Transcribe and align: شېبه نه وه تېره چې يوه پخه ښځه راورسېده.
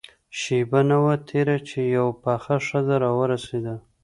شېبه 0.39 0.81
نه 0.89 0.97
وه 1.03 1.15
تېره 1.29 1.57
چې 1.67 1.79
يوه 1.95 2.13
پخه 2.23 2.55
ښځه 2.67 2.95
راورسېده. 3.03 3.75